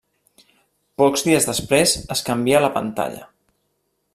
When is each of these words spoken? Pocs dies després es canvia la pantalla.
Pocs 1.01 1.25
dies 1.27 1.47
després 1.49 1.93
es 2.17 2.25
canvia 2.31 2.63
la 2.65 2.73
pantalla. 2.79 3.29